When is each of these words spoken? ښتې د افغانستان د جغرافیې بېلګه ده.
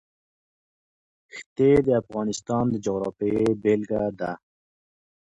ښتې 1.35 1.71
د 1.85 1.89
افغانستان 2.01 2.63
د 2.69 2.75
جغرافیې 2.85 3.43
بېلګه 3.61 4.03
ده. 4.19 4.31